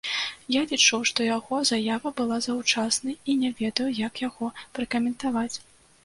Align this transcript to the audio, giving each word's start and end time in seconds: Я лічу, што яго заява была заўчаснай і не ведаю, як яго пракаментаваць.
Я 0.53 0.61
лічу, 0.69 0.97
што 1.09 1.25
яго 1.25 1.57
заява 1.71 2.11
была 2.21 2.37
заўчаснай 2.45 3.15
і 3.33 3.35
не 3.41 3.51
ведаю, 3.59 3.87
як 3.99 4.23
яго 4.27 4.47
пракаментаваць. 4.79 5.55